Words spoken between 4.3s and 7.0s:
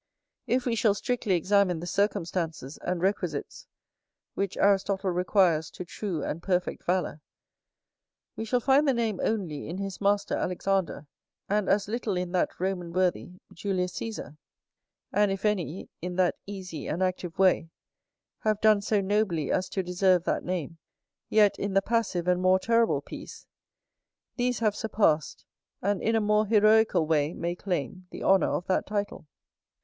which Aristotle requires to true and perfect